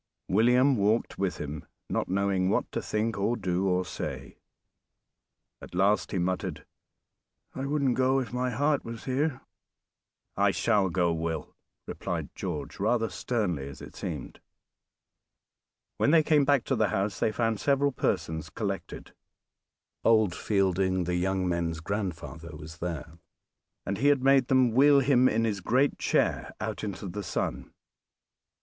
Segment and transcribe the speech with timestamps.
[0.27, 4.39] William walked with him, not knowing what to think or do or say;
[5.61, 6.65] at last he muttered,
[7.53, 9.41] "I wouldn't go, if my heart was here!"
[10.35, 14.39] "I shall go, Will," replied George, rather sternly as it seemed.
[15.99, 19.13] When they came back to the house they found several persons collected.
[20.03, 23.19] Old Fielding, the young men's grandfather, was there;
[23.95, 27.71] he had made them wheel him in his great chair out into the sun.